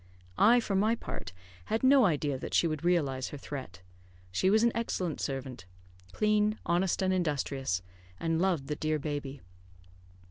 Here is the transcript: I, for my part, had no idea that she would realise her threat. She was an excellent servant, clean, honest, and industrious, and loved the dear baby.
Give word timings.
I, 0.39 0.59
for 0.59 0.73
my 0.75 0.95
part, 0.95 1.31
had 1.65 1.83
no 1.83 2.05
idea 2.05 2.39
that 2.39 2.55
she 2.55 2.65
would 2.65 2.83
realise 2.83 3.27
her 3.27 3.37
threat. 3.37 3.83
She 4.31 4.49
was 4.49 4.63
an 4.63 4.71
excellent 4.73 5.21
servant, 5.21 5.67
clean, 6.11 6.57
honest, 6.65 7.03
and 7.03 7.13
industrious, 7.13 7.83
and 8.19 8.41
loved 8.41 8.65
the 8.65 8.75
dear 8.75 8.97
baby. 8.97 9.41